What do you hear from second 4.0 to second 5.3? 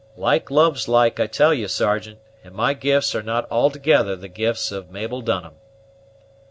the gifts of Mabel